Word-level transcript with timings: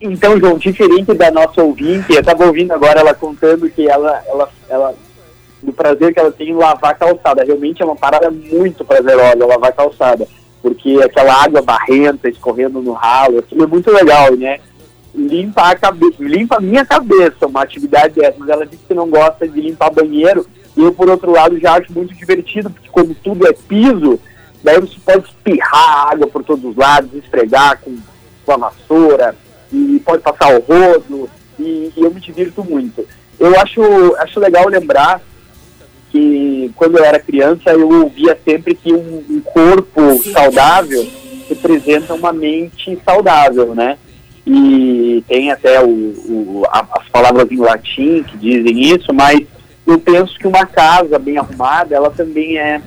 Então, 0.00 0.40
João, 0.40 0.56
diferente 0.56 1.12
da 1.12 1.30
nossa 1.30 1.62
ouvinte, 1.62 2.10
eu 2.10 2.20
estava 2.20 2.46
ouvindo 2.46 2.72
agora 2.72 3.00
ela 3.00 3.12
contando 3.12 3.68
que 3.68 3.86
ela, 3.86 4.22
ela, 4.26 4.48
ela, 4.70 4.94
do 5.62 5.74
prazer 5.74 6.14
que 6.14 6.18
ela 6.18 6.32
tem 6.32 6.48
em 6.48 6.54
lavar 6.54 6.96
calçada. 6.98 7.44
Realmente 7.44 7.82
é 7.82 7.84
uma 7.84 7.96
parada 7.96 8.30
muito 8.30 8.82
prazerosa 8.82 9.44
lavar 9.44 9.74
calçada, 9.74 10.26
porque 10.62 10.98
aquela 11.04 11.44
água 11.44 11.60
barrenta 11.60 12.30
escorrendo 12.30 12.80
no 12.80 12.92
ralo, 12.92 13.40
aquilo 13.40 13.64
é 13.64 13.66
muito 13.66 13.90
legal, 13.90 14.34
né? 14.34 14.58
Limpa 15.14 15.70
a 15.70 15.76
cabeça, 15.76 16.14
limpa 16.20 16.56
a 16.56 16.60
minha 16.60 16.86
cabeça, 16.86 17.46
uma 17.46 17.62
atividade 17.62 18.14
dessa, 18.14 18.36
mas 18.38 18.48
ela 18.48 18.64
disse 18.64 18.82
que 18.88 18.94
não 18.94 19.10
gosta 19.10 19.46
de 19.46 19.60
limpar 19.60 19.90
banheiro, 19.90 20.46
e 20.78 20.82
eu, 20.82 20.94
por 20.94 21.10
outro 21.10 21.30
lado, 21.30 21.60
já 21.60 21.74
acho 21.74 21.92
muito 21.92 22.14
divertido, 22.14 22.70
porque 22.70 22.88
como 22.88 23.14
tudo 23.16 23.46
é 23.46 23.52
piso, 23.52 24.18
daí 24.64 24.80
você 24.80 24.96
pode 25.04 25.26
espirrar 25.26 26.12
água 26.12 26.26
por 26.26 26.42
todos 26.42 26.64
os 26.64 26.76
lados, 26.76 27.12
esfregar 27.12 27.78
com, 27.82 27.98
com 28.46 28.52
a 28.52 28.56
vassoura, 28.56 29.36
e 29.72 30.00
pode 30.04 30.22
passar 30.22 30.54
o 30.54 30.60
rodo, 30.60 31.28
e, 31.58 31.92
e, 31.96 32.02
eu 32.02 32.12
me 32.12 32.20
divirto 32.20 32.64
muito. 32.64 33.06
Eu 33.38 33.58
acho, 33.60 33.80
acho 34.16 34.40
legal 34.40 34.68
lembrar 34.68 35.20
que 36.10 36.70
quando 36.76 36.98
eu 36.98 37.04
era 37.04 37.20
criança 37.20 37.70
eu 37.70 37.88
ouvia 37.88 38.38
sempre 38.44 38.74
que 38.74 38.92
um, 38.92 39.24
um 39.28 39.40
corpo 39.40 40.22
saudável 40.32 41.06
representa 41.48 42.14
uma 42.14 42.32
mente 42.32 42.98
saudável, 43.04 43.74
né? 43.74 43.98
E 44.46 45.22
tem 45.28 45.50
até 45.50 45.82
o, 45.84 45.88
o, 45.88 46.62
as 46.70 47.08
palavras 47.08 47.50
em 47.50 47.56
latim 47.56 48.22
que 48.24 48.36
dizem 48.36 48.94
isso, 48.94 49.12
mas 49.12 49.40
eu 49.86 49.98
penso 49.98 50.38
que 50.38 50.46
uma 50.46 50.66
casa 50.66 51.18
bem 51.18 51.38
arrumada, 51.38 51.94
ela 51.94 52.10
também 52.10 52.58
é, 52.58 52.80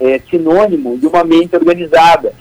é 0.00 0.20
sinônimo 0.30 0.98
de 0.98 1.06
uma 1.06 1.24
mente 1.24 1.56
organizada. 1.56 2.32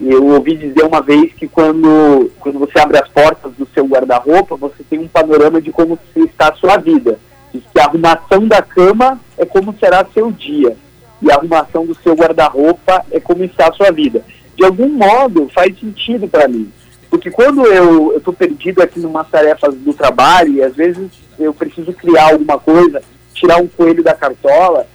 Eu 0.00 0.26
ouvi 0.26 0.56
dizer 0.56 0.84
uma 0.84 1.00
vez 1.00 1.32
que 1.32 1.48
quando, 1.48 2.30
quando 2.38 2.58
você 2.58 2.78
abre 2.78 2.98
as 2.98 3.08
portas 3.08 3.52
do 3.54 3.66
seu 3.72 3.86
guarda-roupa, 3.86 4.56
você 4.56 4.82
tem 4.88 4.98
um 4.98 5.08
panorama 5.08 5.60
de 5.60 5.72
como 5.72 5.98
está 6.14 6.50
a 6.50 6.54
sua 6.54 6.76
vida. 6.76 7.18
Diz 7.52 7.62
que 7.72 7.80
a 7.80 7.84
arrumação 7.84 8.46
da 8.46 8.60
cama 8.60 9.18
é 9.38 9.46
como 9.46 9.74
será 9.78 10.06
seu 10.12 10.30
dia. 10.30 10.76
E 11.22 11.30
a 11.30 11.36
arrumação 11.36 11.86
do 11.86 11.94
seu 11.94 12.14
guarda-roupa 12.14 13.04
é 13.10 13.18
como 13.18 13.42
está 13.42 13.68
a 13.68 13.72
sua 13.72 13.90
vida. 13.90 14.22
De 14.54 14.64
algum 14.64 14.88
modo, 14.88 15.50
faz 15.54 15.78
sentido 15.78 16.28
para 16.28 16.46
mim. 16.46 16.70
Porque 17.08 17.30
quando 17.30 17.64
eu 17.66 18.16
estou 18.16 18.34
perdido 18.34 18.82
aqui 18.82 19.00
numa 19.00 19.24
tarefa 19.24 19.70
do 19.70 19.94
trabalho, 19.94 20.54
e 20.54 20.62
às 20.62 20.74
vezes 20.74 21.10
eu 21.38 21.54
preciso 21.54 21.92
criar 21.94 22.32
alguma 22.32 22.58
coisa, 22.58 23.02
tirar 23.32 23.56
um 23.56 23.66
coelho 23.66 24.02
da 24.02 24.12
cartola, 24.12 24.86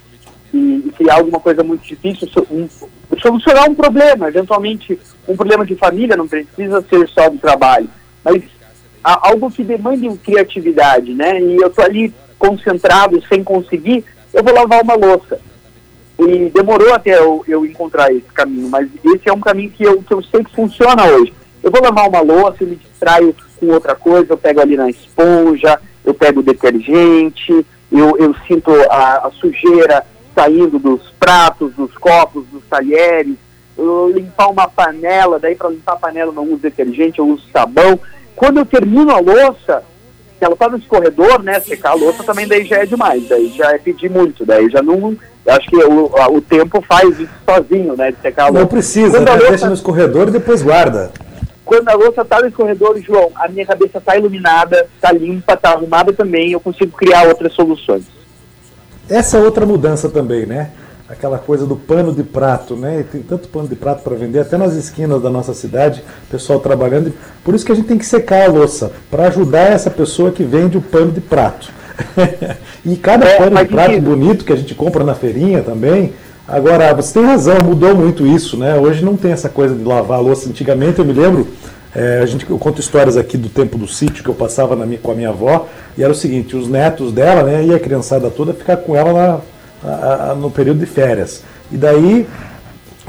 e, 0.54 0.92
criar 0.98 1.16
alguma 1.16 1.40
coisa 1.40 1.64
muito 1.64 1.84
difícil, 1.84 2.28
um, 2.50 2.68
solucionar 3.22 3.70
um 3.70 3.76
problema, 3.76 4.28
eventualmente 4.28 5.00
um 5.28 5.36
problema 5.36 5.66
de 5.66 5.76
família, 5.76 6.18
não 6.18 6.28
precisa 6.28 6.84
ser 6.90 7.08
só 7.10 7.30
do 7.30 7.38
trabalho, 7.38 7.90
mas 8.24 8.44
algo 9.04 9.50
que 9.50 9.64
demande 9.64 10.10
criatividade, 10.18 11.14
né? 11.14 11.42
E 11.42 11.58
eu 11.58 11.70
tô 11.70 11.82
ali 11.82 12.14
concentrado, 12.38 13.22
sem 13.28 13.44
conseguir, 13.44 14.04
eu 14.34 14.44
vou 14.44 14.54
lavar 14.54 14.82
uma 14.82 14.96
louça. 14.96 15.40
E 16.20 16.50
demorou 16.50 16.94
até 16.94 17.18
eu, 17.18 17.44
eu 17.48 17.66
encontrar 17.66 18.12
esse 18.12 18.28
caminho, 18.34 18.70
mas 18.70 18.88
esse 19.04 19.28
é 19.28 19.34
um 19.34 19.40
caminho 19.40 19.72
que 19.72 19.84
eu, 19.84 20.04
que 20.04 20.14
eu 20.14 20.22
sei 20.24 20.44
que 20.44 20.56
funciona 20.56 21.06
hoje. 21.08 21.34
Eu 21.64 21.72
vou 21.72 21.82
lavar 21.82 22.08
uma 22.08 22.22
louça, 22.22 22.58
eu 22.62 22.68
me 22.68 22.76
distraio 22.76 23.36
com 23.60 23.68
outra 23.68 23.96
coisa, 23.96 24.34
eu 24.34 24.38
pego 24.38 24.62
ali 24.62 24.76
na 24.76 24.90
esponja, 24.90 25.80
eu 26.06 26.14
pego 26.14 26.44
detergente, 26.44 27.66
eu, 27.92 28.18
eu 28.18 28.36
sinto 28.48 28.72
a, 28.90 29.28
a 29.28 29.32
sujeira 29.32 30.06
saindo 30.42 30.80
dos 30.80 31.02
pratos, 31.20 31.74
dos 31.74 31.94
copos, 31.98 32.46
dos 32.48 32.64
talheres, 32.70 33.36
limpar 34.14 34.50
uma 34.50 34.68
panela, 34.68 35.40
daí 35.40 35.56
para 35.56 35.70
limpar 35.70 35.94
a 35.94 35.98
panela 35.98 36.32
eu 36.32 36.36
não 36.36 36.46
uso 36.46 36.58
detergente, 36.58 37.20
eu 37.20 37.28
uso 37.28 37.44
sabão. 37.52 38.00
Quando 38.36 38.58
eu 38.58 38.66
termino 38.66 39.12
a 39.12 39.20
louça, 39.20 39.84
se 40.38 40.44
ela 40.44 40.54
está 40.54 40.68
no 40.68 40.78
escorredor, 40.78 41.44
né, 41.44 41.60
secar 41.60 41.92
a 41.92 41.96
louça 41.96 42.24
também 42.24 42.48
daí 42.48 42.66
já 42.66 42.78
é 42.78 42.86
demais, 42.86 43.28
daí 43.30 43.50
já 43.56 43.72
é 43.72 43.78
pedir 43.78 44.10
muito, 44.10 44.46
daí 44.46 44.68
já 44.70 44.82
não, 44.82 45.16
acho 45.48 45.70
que 45.70 45.76
o, 45.78 46.12
o 46.32 46.42
tempo 46.42 46.82
faz 46.82 47.20
isso 47.20 47.34
sozinho, 47.48 47.96
né, 47.96 48.12
de 48.12 48.20
secar 48.20 48.46
a 48.46 48.48
louça. 48.48 48.62
Não 48.62 48.68
precisa, 48.68 49.20
né, 49.20 49.32
louça, 49.32 49.50
deixa 49.50 49.68
no 49.68 49.74
escorredor 49.74 50.28
e 50.28 50.32
depois 50.32 50.64
guarda. 50.64 51.12
Quando 51.64 51.88
a 51.88 51.94
louça 51.94 52.22
está 52.22 52.42
no 52.42 52.48
escorredor, 52.48 53.00
João, 53.00 53.32
a 53.36 53.48
minha 53.48 53.66
cabeça 53.66 54.00
está 54.00 54.18
iluminada, 54.18 54.88
está 54.96 55.12
limpa, 55.12 55.54
está 55.54 55.72
arrumada 55.72 56.12
também, 56.12 56.52
eu 56.52 56.60
consigo 56.60 56.98
criar 56.98 57.28
outras 57.28 57.54
soluções. 57.54 58.21
Essa 59.12 59.38
é 59.38 59.42
outra 59.42 59.66
mudança 59.66 60.08
também, 60.08 60.46
né? 60.46 60.70
Aquela 61.10 61.38
coisa 61.38 61.66
do 61.66 61.76
pano 61.76 62.14
de 62.14 62.24
prato, 62.24 62.78
né? 62.78 63.04
Tem 63.12 63.22
tanto 63.22 63.50
pano 63.50 63.68
de 63.68 63.76
prato 63.76 64.04
para 64.04 64.16
vender, 64.16 64.40
até 64.40 64.58
nas 64.58 64.74
esquinas 64.74 65.22
da 65.22 65.30
nossa 65.30 65.54
cidade, 65.54 66.02
pessoal 66.30 66.62
trabalhando. 66.62 67.12
Por 67.44 67.54
isso 67.54 67.66
que 67.66 67.74
a 67.74 67.76
gente 67.76 67.90
tem 67.90 67.98
que 67.98 68.06
secar 68.06 68.46
a 68.46 68.48
louça, 68.48 68.94
para 69.10 69.28
ajudar 69.28 69.70
essa 69.70 69.90
pessoa 69.90 70.32
que 70.32 70.46
vende 70.46 70.78
o 70.78 70.82
pano 70.82 71.12
de 71.12 71.20
prato. 71.20 71.70
e 72.86 72.96
cada 72.96 73.26
é, 73.26 73.38
pano 73.38 73.58
de 73.58 73.66
prato 73.66 74.00
bonito 74.00 74.46
que 74.46 74.54
a 74.54 74.56
gente 74.56 74.74
compra 74.74 75.04
na 75.04 75.14
feirinha 75.14 75.62
também. 75.62 76.14
Agora, 76.48 76.94
você 76.94 77.20
tem 77.20 77.28
razão, 77.28 77.58
mudou 77.62 77.94
muito 77.94 78.26
isso, 78.26 78.56
né? 78.56 78.78
Hoje 78.78 79.04
não 79.04 79.18
tem 79.18 79.34
essa 79.34 79.50
coisa 79.50 79.76
de 79.76 79.84
lavar 79.84 80.20
a 80.20 80.22
louça. 80.22 80.48
Antigamente, 80.48 81.00
eu 81.00 81.06
me 81.06 81.12
lembro, 81.12 81.48
é, 81.94 82.20
a 82.24 82.26
gente, 82.26 82.50
eu 82.50 82.58
conto 82.58 82.80
histórias 82.80 83.18
aqui 83.18 83.38
do 83.38 83.50
tempo 83.50 83.78
do 83.78 83.88
sítio 83.88 84.24
que 84.24 84.30
eu 84.30 84.34
passava 84.34 84.76
minha, 84.86 85.00
com 85.00 85.12
a 85.12 85.16
minha 85.16 85.30
avó, 85.30 85.68
e 85.98 86.04
era 86.04 86.12
o 86.12 86.16
seguinte, 86.16 86.56
os 86.56 86.68
netos 86.68 87.12
dela, 87.12 87.44
né, 87.44 87.66
e 87.66 87.74
a 87.74 87.80
criançada 87.80 88.30
toda 88.30 88.54
ficar 88.54 88.78
com 88.78 88.96
ela 88.96 89.14
na, 89.84 89.90
a, 89.92 90.32
a, 90.32 90.36
no 90.36 90.50
período 90.50 90.80
de 90.80 90.86
férias. 90.86 91.44
E 91.72 91.78
daí 91.78 92.28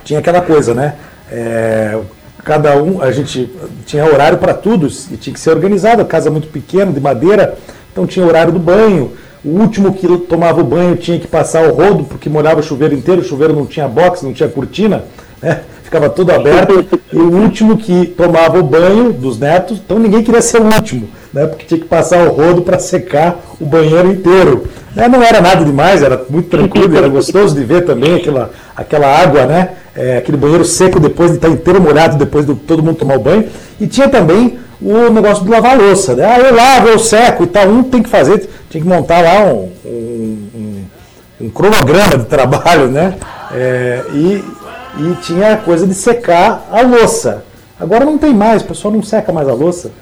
tinha 0.04 0.18
aquela 0.18 0.40
coisa, 0.40 0.74
né? 0.74 0.96
É, 1.30 1.98
cada 2.44 2.76
um, 2.82 3.00
a 3.00 3.12
gente 3.12 3.50
tinha 3.86 4.04
horário 4.04 4.38
para 4.38 4.52
tudo, 4.52 4.88
e 5.10 5.16
tinha 5.16 5.32
que 5.32 5.40
ser 5.40 5.50
organizado, 5.50 6.04
casa 6.04 6.30
muito 6.30 6.48
pequena, 6.48 6.92
de 6.92 7.00
madeira, 7.00 7.56
então 7.92 8.06
tinha 8.06 8.26
horário 8.26 8.52
do 8.52 8.58
banho. 8.58 9.12
O 9.44 9.60
último 9.60 9.92
que 9.92 10.06
tomava 10.18 10.60
o 10.60 10.64
banho 10.64 10.96
tinha 10.96 11.18
que 11.18 11.26
passar 11.26 11.68
o 11.68 11.74
rodo, 11.74 12.04
porque 12.04 12.28
molhava 12.28 12.60
o 12.60 12.62
chuveiro 12.62 12.94
inteiro, 12.94 13.20
o 13.20 13.24
chuveiro 13.24 13.54
não 13.54 13.66
tinha 13.66 13.88
box, 13.88 14.22
não 14.22 14.32
tinha 14.32 14.48
cortina, 14.48 15.04
né? 15.40 15.62
Ficava 15.92 16.08
tudo 16.08 16.32
aberto. 16.32 16.86
E 17.12 17.16
o 17.16 17.30
último 17.30 17.76
que 17.76 18.06
tomava 18.06 18.58
o 18.58 18.62
banho 18.62 19.12
dos 19.12 19.38
netos, 19.38 19.78
então 19.84 19.98
ninguém 19.98 20.22
queria 20.22 20.40
ser 20.40 20.60
o 20.60 20.64
último, 20.64 21.08
né? 21.32 21.46
porque 21.46 21.66
tinha 21.66 21.80
que 21.80 21.86
passar 21.86 22.26
o 22.26 22.32
rodo 22.32 22.62
para 22.62 22.78
secar 22.78 23.38
o 23.60 23.66
banheiro 23.66 24.10
inteiro. 24.10 24.64
Né? 24.96 25.06
Não 25.08 25.22
era 25.22 25.42
nada 25.42 25.62
demais, 25.62 26.02
era 26.02 26.24
muito 26.30 26.48
tranquilo, 26.48 26.96
era 26.96 27.08
gostoso 27.08 27.54
de 27.54 27.62
ver 27.62 27.84
também 27.84 28.14
aquela, 28.14 28.50
aquela 28.74 29.06
água, 29.06 29.44
né? 29.44 29.70
É, 29.94 30.16
aquele 30.16 30.38
banheiro 30.38 30.64
seco 30.64 30.98
depois 30.98 31.30
de 31.30 31.36
estar 31.36 31.50
inteiro 31.50 31.80
molhado, 31.80 32.16
depois 32.16 32.46
de 32.46 32.54
todo 32.54 32.82
mundo 32.82 32.96
tomar 32.96 33.16
o 33.16 33.20
banho. 33.20 33.44
E 33.78 33.86
tinha 33.86 34.08
também 34.08 34.58
o 34.80 35.10
negócio 35.10 35.44
de 35.44 35.50
lavar 35.50 35.76
louça. 35.76 36.14
Né? 36.14 36.24
Ah, 36.24 36.38
eu 36.38 36.54
lavo, 36.54 36.88
eu 36.88 36.98
seco 36.98 37.44
e 37.44 37.46
tal. 37.46 37.68
Um 37.68 37.82
tem 37.82 38.02
que 38.02 38.08
fazer, 38.08 38.48
tinha 38.70 38.82
que 38.82 38.88
montar 38.88 39.22
lá 39.22 39.44
um, 39.44 39.70
um, 39.84 40.48
um, 40.54 40.84
um 41.42 41.50
cronograma 41.50 42.16
de 42.16 42.24
trabalho, 42.24 42.88
né? 42.88 43.14
É, 43.54 44.02
e, 44.14 44.42
e 44.98 45.14
tinha 45.22 45.54
a 45.54 45.56
coisa 45.56 45.86
de 45.86 45.94
secar 45.94 46.66
a 46.70 46.82
louça. 46.82 47.44
Agora 47.78 48.04
não 48.04 48.18
tem 48.18 48.34
mais, 48.34 48.62
o 48.62 48.66
pessoal 48.66 48.92
não 48.92 49.02
seca 49.02 49.32
mais 49.32 49.48
a 49.48 49.54
louça. 49.54 49.92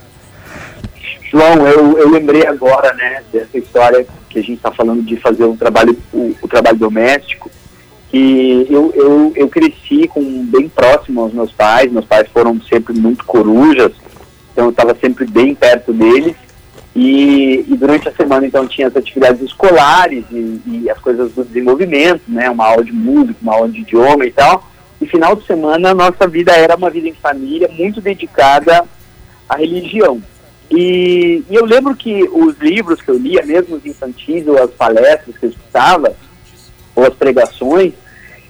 João, 1.31 1.67
eu, 1.67 1.97
eu 1.99 2.11
lembrei 2.11 2.47
agora, 2.47 2.93
né, 2.95 3.23
dessa 3.33 3.57
história 3.57 4.07
que 4.29 4.39
a 4.39 4.43
gente 4.43 4.55
está 4.55 4.73
falando 4.73 5.03
de 5.03 5.17
fazer 5.17 5.45
um 5.45 5.57
trabalho, 5.57 5.97
o, 6.13 6.35
o, 6.43 6.49
trabalho 6.49 6.77
doméstico, 6.77 7.51
que 8.11 8.67
eu, 8.69 8.93
eu, 8.95 9.33
eu 9.37 9.49
cresci 9.49 10.09
com 10.09 10.45
bem 10.47 10.69
próximo 10.69 11.21
aos 11.21 11.33
meus 11.33 11.53
pais, 11.53 11.91
meus 11.91 12.05
pais 12.05 12.29
foram 12.33 12.61
sempre 12.63 12.93
muito 12.93 13.25
corujas, 13.25 13.93
então 14.53 14.65
eu 14.67 14.71
estava 14.71 14.97
sempre 15.01 15.25
bem 15.25 15.55
perto 15.55 15.93
deles, 15.93 16.35
e, 16.95 17.65
e, 17.69 17.77
durante 17.77 18.09
a 18.09 18.13
semana, 18.13 18.47
então, 18.47 18.67
tinha 18.67 18.89
as 18.89 18.97
atividades 18.97 19.41
escolares 19.43 20.25
e, 20.31 20.61
e, 20.67 20.91
as 20.91 20.99
coisas 20.99 21.33
do 21.33 21.45
desenvolvimento, 21.45 22.23
né? 22.27 22.51
Uma 22.51 22.67
aula 22.67 22.85
de 22.85 22.93
música, 22.93 23.37
uma 23.41 23.55
aula 23.55 23.69
de 23.69 23.81
idioma 23.81 24.27
e 24.27 24.33
tal. 24.33 24.69
Final 25.11 25.35
de 25.35 25.45
semana, 25.45 25.91
a 25.91 25.95
nossa 25.95 26.29
vida 26.29 26.53
era 26.53 26.77
uma 26.77 26.89
vida 26.89 27.09
em 27.09 27.15
família, 27.15 27.69
muito 27.69 28.01
dedicada 28.01 28.85
à 29.49 29.57
religião. 29.57 30.23
E, 30.71 31.43
e, 31.51 31.55
eu 31.55 31.65
lembro 31.65 31.97
que 31.97 32.23
os 32.23 32.57
livros 32.59 33.03
que 33.03 33.11
eu 33.11 33.19
lia, 33.19 33.45
mesmo 33.45 33.77
os 33.77 33.85
infantis 33.85 34.47
ou 34.47 34.63
as 34.63 34.71
palestras 34.71 35.37
que 35.37 35.47
eu 35.47 35.51
escutava, 35.51 36.15
ou 36.95 37.05
as 37.05 37.15
pregações, 37.15 37.93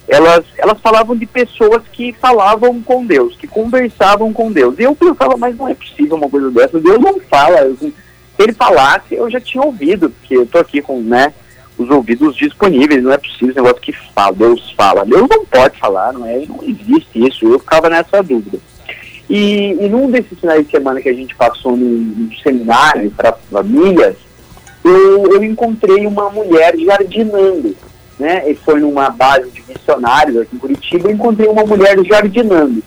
elas, 0.07 0.45
elas 0.59 0.79
falavam 0.81 1.17
de 1.17 1.25
pessoas 1.25 1.83
que 1.91 2.13
falavam 2.13 2.83
com 2.83 3.07
Deus, 3.07 3.37
que 3.37 3.47
conversavam 3.47 4.33
com 4.33 4.53
Deus. 4.53 4.79
E 4.79 4.83
eu 4.83 4.95
pensava, 4.95 5.37
mas 5.39 5.57
não 5.57 5.69
é 5.69 5.75
possível 5.75 6.17
uma 6.17 6.29
coisa 6.29 6.51
dessa, 6.51 6.79
Deus 6.79 6.99
não 7.01 7.19
fala. 7.21 7.61
Eu, 7.61 7.77
se 7.77 7.95
ele 8.39 8.53
falasse, 8.53 9.15
eu 9.15 9.31
já 9.31 9.41
tinha 9.41 9.63
ouvido, 9.63 10.11
porque 10.11 10.37
eu 10.37 10.43
estou 10.43 10.61
aqui 10.61 10.83
com, 10.83 11.01
né, 11.01 11.33
os 11.83 11.91
ouvidos 11.91 12.37
disponíveis, 12.37 13.03
não 13.03 13.13
é 13.13 13.19
possível 13.19 13.49
esse 13.49 13.57
negócio 13.57 13.81
que 13.81 13.93
fala, 14.15 14.33
Deus 14.37 14.71
fala. 14.73 15.05
Deus 15.05 15.27
não 15.29 15.45
pode 15.47 15.79
falar, 15.79 16.13
não 16.13 16.27
é? 16.27 16.45
Não 16.47 16.61
existe 16.63 17.27
isso. 17.27 17.47
Eu 17.47 17.59
ficava 17.59 17.89
nessa 17.89 18.23
dúvida. 18.23 18.59
E, 19.29 19.77
e 19.81 19.89
num 19.89 20.11
desses 20.11 20.39
finais 20.39 20.65
de 20.65 20.71
semana 20.71 21.01
que 21.01 21.09
a 21.09 21.15
gente 21.15 21.35
passou 21.35 21.77
num, 21.77 21.87
num 21.87 22.31
seminário 22.43 23.11
para 23.13 23.33
famílias, 23.33 24.17
eu, 24.85 25.33
eu 25.33 25.45
encontrei 25.45 26.07
uma 26.07 26.29
mulher 26.31 26.77
jardinando. 26.77 27.75
Né? 28.19 28.51
E 28.51 28.55
foi 28.55 28.81
numa 28.81 29.09
base 29.09 29.51
de 29.51 29.63
missionários 29.67 30.37
aqui 30.37 30.57
em 30.57 30.59
Curitiba, 30.59 31.09
eu 31.09 31.15
encontrei 31.15 31.49
uma 31.49 31.65
mulher 31.65 31.97
jardinando. 32.05 32.83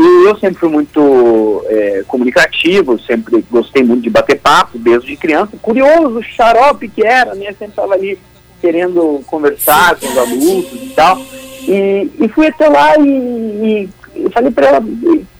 E 0.00 0.28
eu 0.28 0.38
sempre 0.38 0.60
fui 0.60 0.68
muito 0.68 1.64
é, 1.66 2.04
comunicativo, 2.06 3.00
sempre 3.00 3.44
gostei 3.50 3.82
muito 3.82 4.04
de 4.04 4.10
bater 4.10 4.38
papo, 4.38 4.78
desde 4.78 5.16
criança, 5.16 5.56
curioso, 5.60 6.22
xarope 6.22 6.88
que 6.88 7.04
era, 7.04 7.34
né? 7.34 7.46
Sempre 7.46 7.70
estava 7.70 7.94
ali 7.94 8.16
querendo 8.60 9.20
conversar 9.26 9.96
com 9.96 10.06
os 10.06 10.16
adultos 10.16 10.80
e 10.80 10.92
tal. 10.94 11.18
E, 11.66 12.08
e 12.16 12.28
fui 12.28 12.46
até 12.46 12.68
lá 12.68 12.96
e, 12.96 13.88
e 14.14 14.30
falei 14.30 14.52
para 14.52 14.68
ela, 14.68 14.84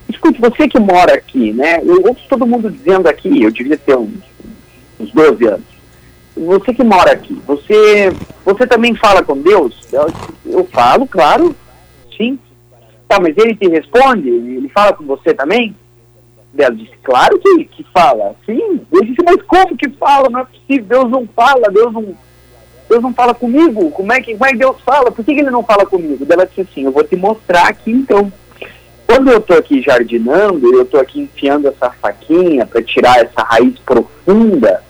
escute, 0.08 0.40
você 0.40 0.66
que 0.66 0.80
mora 0.80 1.14
aqui, 1.14 1.52
né? 1.52 1.80
Eu 1.84 2.02
ouço 2.04 2.26
todo 2.28 2.44
mundo 2.44 2.68
dizendo 2.68 3.06
aqui, 3.06 3.40
eu 3.40 3.52
devia 3.52 3.76
ter 3.76 3.96
uns, 3.96 4.10
uns 4.98 5.12
12 5.12 5.46
anos. 5.46 5.78
Você 6.36 6.74
que 6.74 6.82
mora 6.82 7.12
aqui, 7.12 7.40
você, 7.46 8.12
você 8.44 8.66
também 8.66 8.92
fala 8.96 9.22
com 9.22 9.38
Deus? 9.38 9.86
Eu, 9.92 10.12
eu 10.46 10.64
falo, 10.64 11.06
claro, 11.06 11.54
sim. 12.16 12.40
Tá, 13.08 13.18
mas 13.18 13.36
ele 13.38 13.56
te 13.56 13.66
responde? 13.68 14.28
Ele 14.28 14.68
fala 14.68 14.92
com 14.92 15.04
você 15.04 15.32
também? 15.32 15.74
Ela 16.56 16.74
disse, 16.74 16.92
claro 17.02 17.38
que, 17.38 17.64
que 17.64 17.86
fala. 17.92 18.36
Sim, 18.44 18.80
eu 18.92 19.00
disse, 19.02 19.22
mas 19.24 19.40
como 19.42 19.76
que 19.76 19.88
fala? 19.90 20.28
Não 20.28 20.40
é 20.40 20.44
possível, 20.44 20.86
Deus 20.86 21.10
não 21.10 21.26
fala, 21.34 21.70
Deus 21.70 21.92
não, 21.92 22.14
Deus 22.88 23.02
não 23.02 23.14
fala 23.14 23.32
comigo. 23.34 23.90
Como 23.92 24.12
é 24.12 24.20
que, 24.20 24.32
como 24.32 24.46
é 24.46 24.50
que 24.50 24.58
Deus 24.58 24.76
fala? 24.84 25.10
Por 25.10 25.24
que, 25.24 25.34
que 25.34 25.40
ele 25.40 25.50
não 25.50 25.62
fala 25.62 25.86
comigo? 25.86 26.26
Ela 26.28 26.46
disse 26.46 26.62
assim, 26.62 26.84
eu 26.84 26.92
vou 26.92 27.04
te 27.04 27.16
mostrar 27.16 27.68
aqui 27.68 27.90
então. 27.90 28.30
Quando 29.06 29.30
eu 29.30 29.38
estou 29.38 29.56
aqui 29.56 29.80
jardinando, 29.80 30.74
eu 30.74 30.82
estou 30.82 31.00
aqui 31.00 31.20
enfiando 31.20 31.68
essa 31.68 31.90
faquinha 31.90 32.66
para 32.66 32.82
tirar 32.82 33.18
essa 33.18 33.42
raiz 33.42 33.78
profunda 33.78 34.82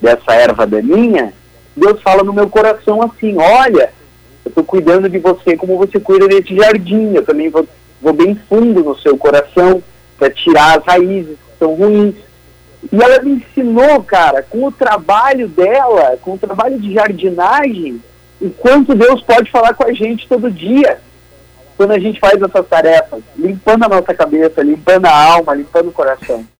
dessa 0.00 0.34
erva 0.34 0.66
daninha, 0.66 1.32
Deus 1.76 2.00
fala 2.00 2.22
no 2.22 2.32
meu 2.32 2.48
coração 2.48 3.02
assim, 3.02 3.36
olha, 3.36 3.92
eu 4.46 4.50
estou 4.50 4.62
cuidando 4.62 5.08
de 5.08 5.18
você 5.18 5.56
como 5.56 5.76
você 5.76 5.98
cuida 5.98 6.28
desse 6.28 6.54
jardim, 6.54 7.14
eu 7.14 7.24
também 7.24 7.50
vou, 7.50 7.66
vou 8.00 8.12
bem 8.12 8.36
fundo 8.48 8.84
no 8.84 8.96
seu 8.96 9.18
coração 9.18 9.82
para 10.16 10.30
tirar 10.30 10.78
as 10.78 10.84
raízes 10.84 11.36
que 11.36 11.58
são 11.58 11.74
ruins. 11.74 12.14
E 12.92 13.02
ela 13.02 13.20
me 13.20 13.32
ensinou, 13.32 14.04
cara, 14.04 14.44
com 14.44 14.64
o 14.64 14.70
trabalho 14.70 15.48
dela, 15.48 16.16
com 16.22 16.34
o 16.34 16.38
trabalho 16.38 16.78
de 16.78 16.94
jardinagem, 16.94 18.00
o 18.40 18.48
quanto 18.50 18.94
Deus 18.94 19.20
pode 19.22 19.50
falar 19.50 19.74
com 19.74 19.82
a 19.82 19.92
gente 19.92 20.28
todo 20.28 20.48
dia 20.48 21.00
quando 21.76 21.90
a 21.90 21.98
gente 21.98 22.20
faz 22.20 22.40
essas 22.40 22.68
tarefas, 22.68 23.22
limpando 23.36 23.84
a 23.84 23.88
nossa 23.88 24.14
cabeça, 24.14 24.62
limpando 24.62 25.06
a 25.06 25.24
alma, 25.34 25.54
limpando 25.54 25.88
o 25.88 25.92
coração. 25.92 26.46